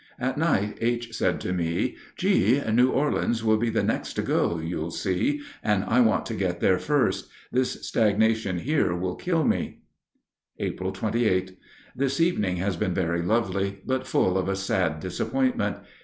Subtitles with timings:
[0.17, 1.13] At night H.
[1.13, 5.83] said to me, "G., New Orleans will be the next to go, you'll see, and
[5.83, 9.83] I want to get there first; this stagnation here will kill me."
[10.57, 11.55] April 28.
[11.95, 15.77] This evening has been very lovely, but full of a sad disappointment.